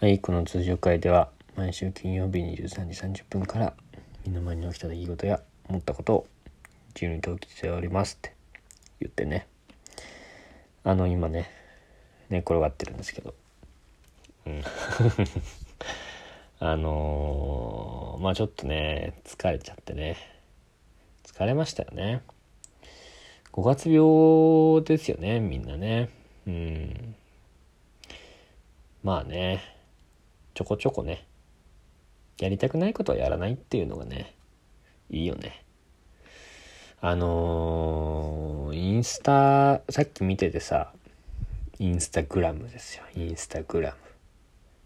[0.00, 3.74] はい、この通常会では毎週金曜日23時30分から
[4.24, 6.26] 身の回りに起きた出来事や思ったことを
[6.94, 8.34] 自由に投記しておりますって
[8.98, 9.46] 言ってね。
[10.84, 11.50] あの今ね
[12.30, 13.34] 寝転がってるんですけど。
[14.46, 14.62] うん。
[16.60, 20.16] あのー、まあちょっとね疲れちゃってね。
[21.24, 22.22] 疲れましたよね。
[23.52, 26.08] 5月病ですよねみんなね。
[26.46, 27.14] うん。
[29.02, 29.78] まあね。
[30.60, 31.26] ちょこちょこね、
[32.38, 34.36] やりたくないことはやらないっていうのがね、
[35.08, 35.64] いいよね。
[37.00, 40.92] あのー、インスタ、さっき見ててさ、
[41.78, 43.04] インスタグラムですよ。
[43.16, 43.96] インスタグラ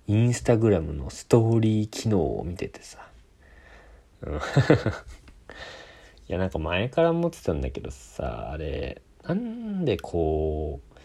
[0.06, 0.14] ム。
[0.14, 3.08] インスタグラムのストーリー機能を見ててさ。
[4.22, 4.38] うん、 い
[6.28, 10.98] や、なんか前から思ってたんだけどさ、あれ、なんでこう、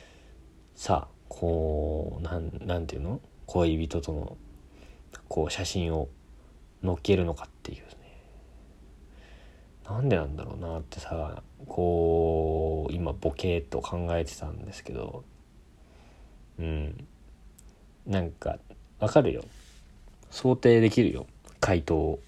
[0.76, 3.20] さ、こう、なん、なんていうの？
[3.48, 4.38] 恋人との
[5.27, 6.09] こう写真を
[6.83, 7.83] 載っけるのかっていうね。
[9.85, 15.23] なんでなんだろうなってさこう今ボケーっと考えてたんですけど。
[16.59, 17.07] うん。
[18.05, 18.59] なんか
[18.99, 19.43] わかるよ。
[20.30, 21.25] 想定できるよ。
[21.59, 22.19] 回答を。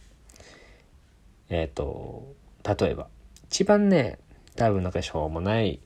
[1.50, 3.08] えっ、ー、と例えば。
[3.50, 4.18] 一番ね
[4.56, 5.82] 多分なんかしょうもない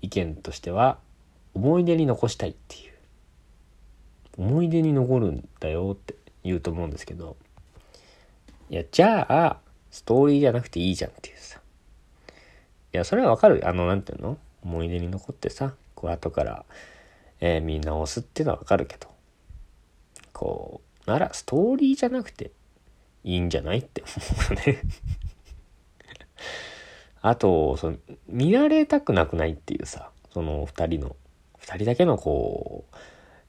[0.00, 0.98] 意見としては
[1.52, 2.90] 思い出に残したいっていう。
[4.38, 6.14] 思い出に残るんだよって。
[6.42, 7.36] 言うと思うんですけど、
[8.68, 9.60] いや、じゃあ、
[9.90, 11.60] ストーリーじゃなくていいじゃんっていうさ。
[12.92, 13.66] いや、それはわかる。
[13.68, 14.38] あの、なんていうの？
[14.62, 16.64] 思い出に残ってさ、こう後から、
[17.40, 19.08] えー、見直すっていうのはわかるけど、
[20.32, 22.50] こう、ならストーリーじゃなくて
[23.24, 24.10] いいんじゃないって思
[24.50, 24.82] うよね
[27.22, 27.96] あと、その、
[28.28, 31.16] 見られたくなくないっていうさ、その二人の、
[31.58, 32.96] 二人だけのこう、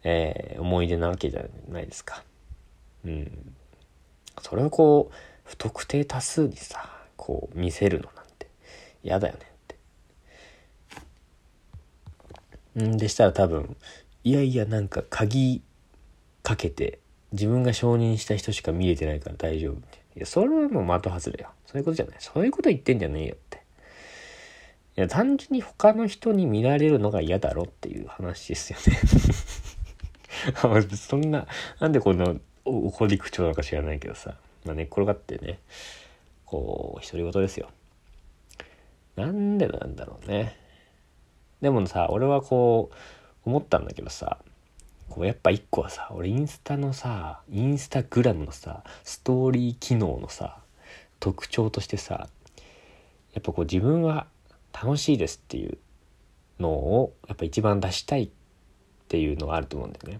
[0.04, 2.24] えー、思い出なわけじゃないですか。
[3.06, 3.56] うん。
[4.42, 8.48] それをこう、不特定多数にさ、こう見せるのなんて
[9.04, 9.46] 嫌だよねっ
[12.78, 12.84] て。
[12.84, 13.76] んでしたら多分、
[14.24, 15.62] いやいやなんか鍵
[16.42, 17.00] かけて
[17.32, 20.00] 自分が承認した人しか見れてないから大丈夫って。
[20.16, 21.50] いや、それはもう的外れよ。
[21.66, 22.16] そういうことじゃない。
[22.20, 23.62] そういうこと言ってんじゃねえよって。
[24.98, 29.00] いや、単純に他の人に見られるのが嫌だろっていう話ですよね
[30.98, 31.48] そんな、
[31.80, 32.34] なんでこんな
[32.66, 34.36] 怒り口調なのか知らないけどさ、
[34.66, 35.60] まあ、寝っ転がってね、
[36.46, 37.70] こう、独り言ですよ。
[39.16, 40.58] なんでなんだろうね。
[41.62, 42.96] でもさ、俺はこう、
[43.46, 44.38] 思ったんだけどさ、
[45.10, 50.60] こうやっぱ一個はさ、俺インスタのさ、インスタグラムのさ、ストーリー機能のさ、
[51.20, 52.30] 特徴としてさ、
[53.34, 54.28] やっぱこう自分は
[54.74, 55.78] 楽しいですっていう
[56.60, 58.30] のをやっぱ一番出したいっ
[59.10, 60.20] ていうのがあると思うんだよね。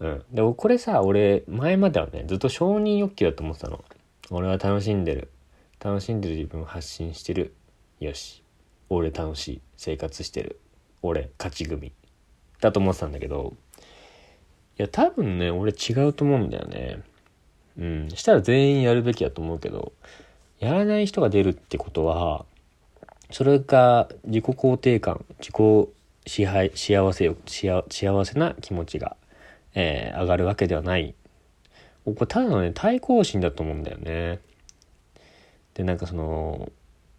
[0.00, 0.24] うん。
[0.32, 3.84] で、これさ、俺、前まではね、ずっと承認欲求だと思ってたの。
[4.30, 5.30] 俺は楽しんでる。
[5.80, 7.54] 楽しんでる自分を発信してる。
[8.00, 8.42] よし。
[8.88, 9.60] 俺楽しい。
[9.76, 10.60] 生活してる。
[11.02, 11.92] 俺、勝ち組。
[12.60, 13.54] だと思ってたんだけど、
[14.78, 17.02] いや、多分ね、俺違うと思うんだよね。
[17.78, 18.08] うん。
[18.10, 19.92] したら全員やるべきだと思うけど、
[20.58, 22.46] やらない人が出るってことは、
[23.30, 25.88] それが自己肯定感、自己
[26.26, 29.16] 支配、幸せよ、幸せな気持ちが
[29.74, 31.14] えー、上がるわけではない。
[32.04, 34.40] これただのね、対抗心だと思うんだよね。
[35.74, 36.70] で、なんかその、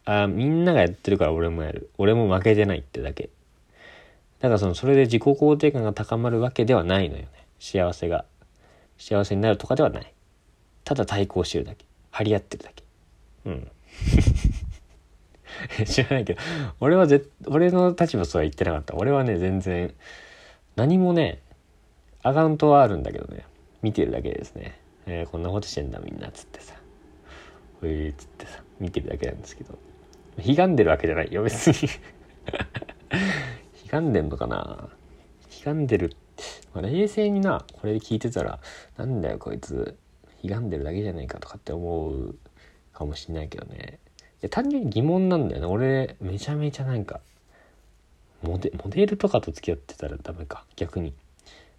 [0.05, 1.89] あみんながやってるから俺もやる。
[1.97, 3.29] 俺も負けてないってだけ。
[4.39, 7.29] だからその、それで自己肯定感が高まるわけではないのよね。
[7.59, 8.25] 幸せが。
[8.97, 10.13] 幸せになるとかではない。
[10.83, 11.85] ただ対抗してるだけ。
[12.11, 12.83] 張り合ってるだけ。
[13.45, 13.71] うん。
[15.85, 16.41] 知らないけど、
[16.79, 18.95] 俺はぜ、俺の立場そうは言ってなかった。
[18.95, 19.93] 俺はね、全然、
[20.75, 21.41] 何もね、
[22.25, 23.45] アカウントはあるんだけどね、
[23.83, 24.79] 見てるだけですね。
[25.05, 26.73] えー、こんなことしてんだみんな、つってさ。
[27.79, 29.77] ほい、つってさ、見てるだけなんですけど。
[30.43, 31.87] 悲願んでるわけじゃないよ、別に
[33.85, 34.89] 悲願んでんのかな
[35.63, 36.15] 悲願んでる。
[36.73, 38.59] まあ、冷静にな、これで聞いてたら、
[38.97, 39.95] なんだよこいつ、
[40.41, 42.35] 悲願んでるだけじゃないかとかって思う
[42.91, 43.99] かもしんないけどね。
[44.17, 45.67] いや単純に疑問なんだよね。
[45.67, 47.21] 俺、めちゃめちゃなんか、
[48.41, 51.13] モデモデルとかと付き合ってたらダメか、逆に。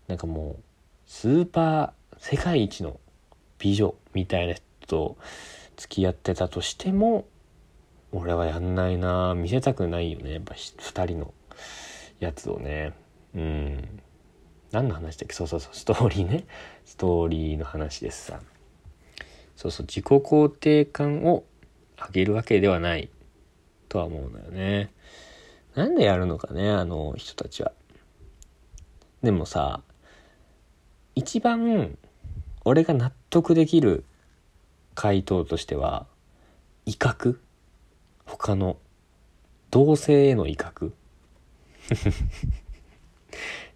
[0.09, 0.63] なんかもう
[1.07, 3.01] スーパー世界一の
[3.59, 5.17] 美女みたいな人と
[5.77, 7.27] 付き合ってたとしても
[8.13, 10.35] 俺はやんないな見せたくないよね。
[10.35, 11.35] やっぱ2人の
[12.21, 12.93] やつをね。
[13.35, 14.01] うん。
[14.73, 15.35] 何の話だっけ？
[15.35, 15.75] そうそうそう。
[15.75, 16.47] ストーリーね。
[16.85, 18.41] ストーリーの話ですさ。
[19.57, 19.87] そうそう。
[19.87, 21.45] 自己肯定感を
[21.99, 23.11] 上げるわけではない。
[23.89, 24.93] とは思うのよね。
[25.75, 27.73] なんでやるのかねあの人たちは。
[29.23, 29.83] でもさ
[31.19, 31.97] 一番
[32.67, 34.05] 俺が納得できる
[34.95, 36.07] 回答としては
[36.85, 37.39] 威嚇？
[38.27, 38.77] 他の
[39.71, 40.93] 同性への威嚇？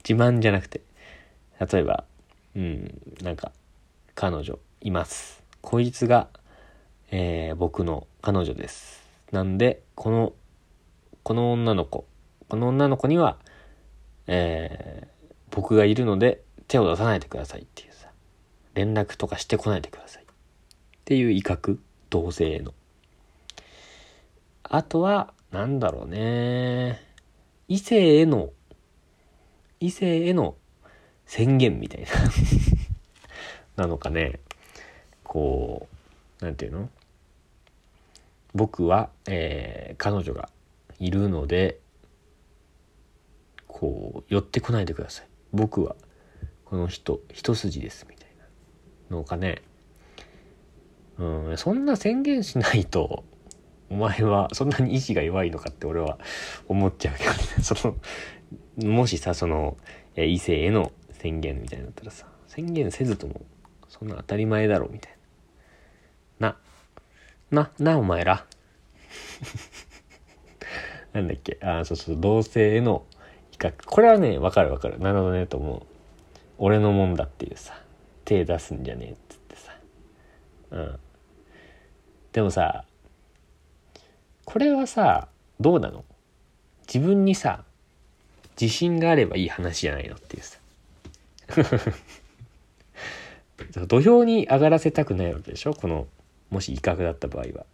[0.07, 0.83] 自慢じゃなくて。
[1.73, 2.05] 例えば
[2.55, 3.53] うんなんか
[4.15, 5.43] 彼女います。
[5.63, 6.29] こいつが、
[7.11, 9.03] えー、僕の彼女です。
[9.33, 10.35] なんでこの
[11.23, 12.05] この女の子。
[12.49, 13.39] この女の子には、
[14.27, 18.09] えー、僕がいるので手を出さないでくださいっていうさ
[18.75, 20.23] 連絡とかしてこないでください。
[20.23, 20.27] っ
[21.05, 21.79] ていう威嚇
[22.11, 22.73] 同性への。
[24.63, 27.03] あとはなんだろうね。
[27.67, 28.51] 異性への
[29.81, 30.55] 異性への
[31.27, 32.09] 宣言みたいな。
[33.85, 34.39] なのかね。
[35.25, 35.89] こ
[36.41, 36.89] うなんていうの？
[38.55, 40.49] 僕は、えー、彼女が
[41.01, 41.81] いるので
[43.67, 45.27] こう寄ってこないでください。
[45.53, 45.97] 僕は。
[46.71, 48.29] この人一筋ですみたい
[49.11, 49.63] なのかね。
[51.19, 53.25] うんそんな宣言しないと
[53.91, 56.19] お前はそんなに意志が弱いのかって俺は
[56.69, 57.39] 思っちゃうけどね。
[57.63, 57.95] そ
[58.79, 59.77] のもしさその
[60.17, 63.43] 異性への宣言みたいになったらさ宣言せずとも
[63.89, 65.13] そんな当たり前だろみたい
[66.39, 66.57] な。
[67.51, 68.47] なななお前ら。
[71.13, 71.59] なんだっけ？
[71.63, 73.05] あそうそう同性への
[73.51, 75.01] 比較これはねわかるわかる。
[75.01, 75.90] なるほどねと思う。
[76.63, 77.73] 俺のもんだっていうさ
[78.27, 79.73] 手出すんじゃねえっつってさ。
[80.73, 80.99] うん。
[82.33, 82.85] でもさ
[84.45, 85.29] これはさ
[85.59, 86.05] どうなの？
[86.87, 87.65] 自分にさ
[88.61, 90.59] 自信があればいい話じゃないのっていうさ。
[93.89, 95.73] 土俵に上がらせたくないわけでしょ？
[95.73, 96.07] この
[96.51, 97.65] もし威嚇だった場合は。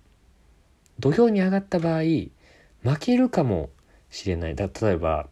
[1.01, 2.31] 土俵に上がった場合負
[3.01, 3.69] けるかも
[4.11, 4.55] しれない。
[4.55, 5.29] だ例えば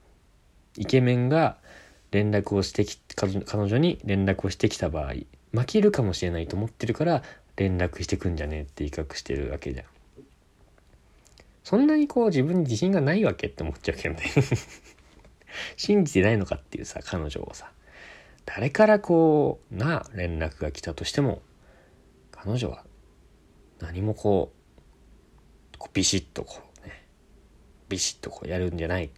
[0.77, 1.57] イケメンが
[2.11, 5.15] 連絡をしてき彼女に連絡をしてきた場合
[5.53, 7.23] 負けるかもしれないと思ってるから
[7.57, 9.87] 連絡してくんじゃねえって威嚇してるわけじゃん。
[11.63, 14.25] そんなにこう自分に自信がないわけって思っちゃうけどね。
[15.77, 17.71] 信じてないのかっていうさ彼女をさ。
[18.47, 21.41] 誰からこうな連絡が来たとしても
[22.31, 22.85] 彼女は
[23.81, 27.07] 何もこうこうビシッとこうね
[27.89, 29.11] ビシッとこうやるんじゃない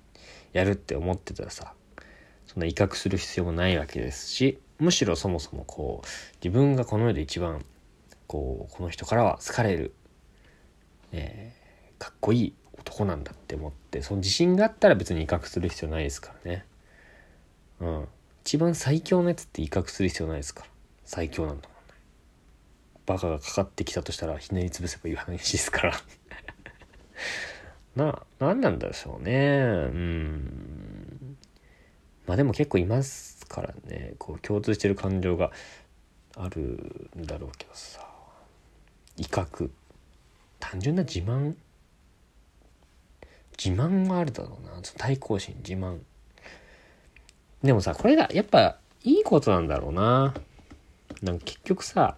[0.52, 1.74] やるって思ってたらさ
[2.56, 6.06] そんな威嚇する必要もないわけですしむしろそもそもこう
[6.42, 7.62] 自分がこの世で一番
[8.26, 9.92] こうこの人からは好かれる、
[11.12, 16.64] えー、かっこいい男なんだって思ってその自信があったら別に威嚇する必要ないですからね。
[17.80, 18.08] うん。
[18.42, 20.62] 一番最強のやつって威嚇する必要ないですか？
[20.62, 20.68] ら
[21.04, 21.94] 最強なんだもんね。
[23.04, 25.94] バカがかかってきたとしたらひねり潰せばいい話ですから。
[27.96, 29.32] な何なんでしょうね。
[29.32, 31.05] うん。
[32.26, 34.14] まあでも結構いますからね。
[34.18, 35.50] こう共通してる感情が
[36.36, 38.06] あるんだろうけどさ。
[39.16, 39.70] 威嚇。
[40.58, 41.54] 単純な自慢。
[43.62, 44.72] 自慢はあるだろうな。
[44.96, 45.98] 対抗心自慢。
[47.62, 50.34] でもさこれがやっぱいいことなんだろうな。
[51.22, 52.16] なんか結局さ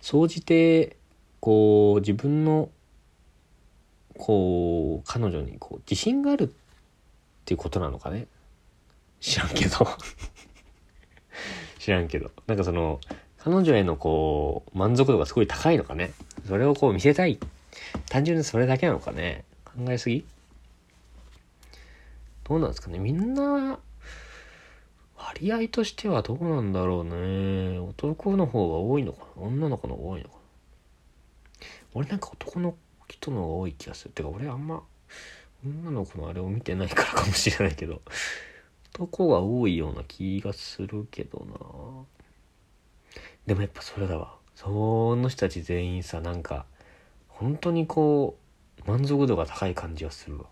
[0.00, 0.96] 総じて
[1.40, 2.70] こう自分の
[4.18, 6.48] こう彼女にこう自信があるっ
[7.44, 8.26] ていうことなのかね。
[9.22, 9.86] 知らんけど。
[11.78, 12.32] 知らんけど。
[12.48, 13.00] なんかその
[13.38, 16.12] 彼女へのこう満足度がすごい高いのかね。
[16.46, 17.38] それをこう見せたい。
[18.10, 19.44] 単純にそれだけなのかね。
[19.64, 20.26] 考えすぎ。
[22.44, 22.98] どうなんですかね。
[22.98, 23.78] みんな
[25.16, 27.78] 割合としてはどうなんだろうね。
[27.78, 29.42] 男の方が多いのかな。
[29.42, 30.40] 女の子の方が多いのかな。
[31.94, 32.74] 俺なんか男の
[33.08, 34.10] 人の方が多い気がする。
[34.10, 34.82] てか俺あんま
[35.64, 38.02] 女の子のあれを見てないからかもしれないけど。
[38.94, 43.16] 男が多いような気がするけどな。
[43.46, 44.36] でもやっぱそれだわ。
[44.54, 46.66] その人たち全員さなんか
[47.28, 48.36] 本当にこ
[48.86, 50.44] う満足度が高い感じがするわ。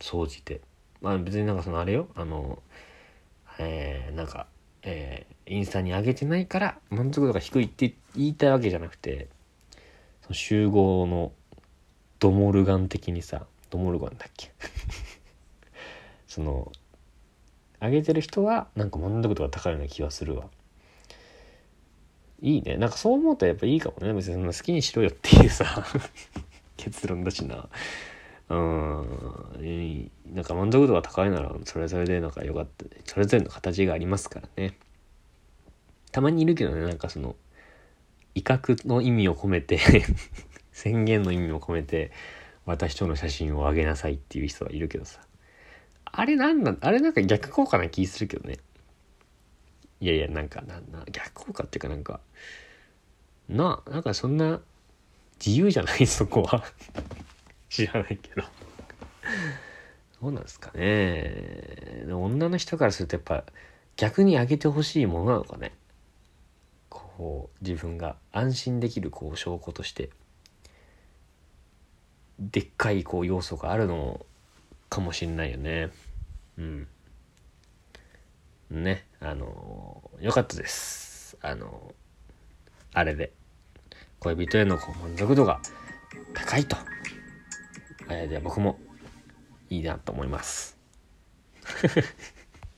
[0.00, 0.60] 総じて。
[1.00, 2.08] まあ別になんかそのあれよ。
[2.14, 2.62] あの
[3.58, 4.46] えー、なんか、
[4.82, 9.28] えー、インスタに上げてないから満足度が低いって言いたいわけじゃなくて
[10.22, 11.32] その集合の
[12.18, 14.52] ドモルガン的にさドモルガンだっけ？
[16.26, 16.72] その
[17.84, 20.44] 上げてる人はなんか満足度が高いような気がするわ。
[22.40, 22.76] いいね。
[22.76, 24.12] なんかそう思うとやっぱいいかもね。
[24.12, 25.84] 別にそんな好きにしろよっていうさ
[26.76, 27.68] 結論だしな。
[28.48, 30.10] うん。
[30.32, 34.76] なんか満足度が高いならそれぞれでなんかよかったそれぞれの形がありますからね。
[36.10, 37.36] たまにいるけどねなんかその
[38.34, 39.78] 威嚇の意味を込めて
[40.72, 42.12] 宣言の意味を込めて
[42.66, 45.20] 私との写真を上げなさいっていう人はいるけどさ。
[46.16, 48.58] あれなんだあれなんか逆効果な気するけどね。
[50.00, 52.20] いやいやなんかなな逆効果っていうかなんか
[53.48, 54.60] ななんかそんな
[55.44, 56.06] 自由じゃない？
[56.06, 56.64] そこは。
[57.68, 58.42] 知らないけど。
[60.20, 62.04] どうなんですかね。
[62.12, 63.44] 女の人からするとやっぱ
[63.96, 65.72] 逆にあげてほしいものなのかね。
[66.88, 70.10] こう自分が安心できるこう証拠として。
[72.38, 74.26] でっかいこう要素があるのを
[74.94, 75.90] かもしんないよね。
[76.56, 76.86] うん。
[78.70, 81.36] ねあのよかったです。
[81.42, 81.92] あの
[82.92, 83.32] あれで。
[84.20, 85.60] 恋人への満足度が
[86.32, 86.76] 高いと、
[88.08, 88.78] あれ、で僕も
[89.68, 90.78] いいなと思います。